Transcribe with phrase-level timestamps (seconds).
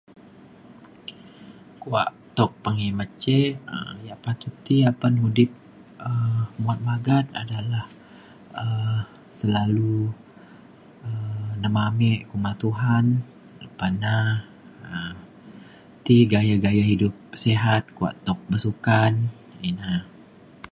[1.81, 3.37] kuak tuk pekimet ce
[3.75, 5.51] um yak patut ti apan udip
[6.07, 7.85] um muat magat adalah
[8.63, 8.97] um
[9.39, 9.99] selalu
[11.07, 13.05] um nemame kuma Tuhan.
[13.63, 14.15] lepa na
[14.91, 15.15] um
[16.05, 17.13] ti gaya gaya hidup
[17.43, 19.13] sihat kuak tuk bersukan
[19.69, 19.91] ina